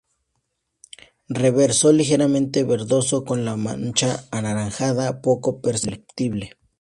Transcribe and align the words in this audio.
Reverso 1.29 1.93
ligeramente 1.93 2.63
verdoso, 2.63 3.23
con 3.23 3.45
la 3.45 3.55
mancha 3.55 4.27
anaranjada 4.31 5.21
poco 5.21 5.61
perceptible. 5.61 6.57